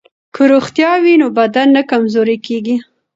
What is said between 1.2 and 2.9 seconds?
نو بدن نه کمزوری کیږي.